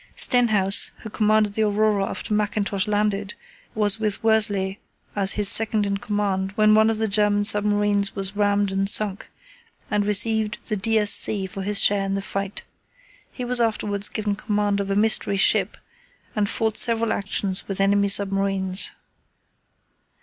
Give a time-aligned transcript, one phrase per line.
[0.15, 3.35] Stenhouse, who commanded the Aurora after Mackintosh landed,
[3.75, 4.79] was with Worsley
[5.15, 9.29] as his second in command when one of the German submarines was rammed and sunk,
[9.91, 11.45] and received the D.S.C.
[11.45, 12.63] for his share in the fight.
[13.31, 15.77] He was afterwards given command of a Mystery Ship,
[16.35, 18.93] and fought several actions with enemy submarines.